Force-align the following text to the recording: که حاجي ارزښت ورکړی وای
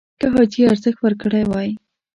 که 0.19 0.25
حاجي 0.33 0.61
ارزښت 0.71 0.99
ورکړی 1.01 1.43
وای 1.45 1.69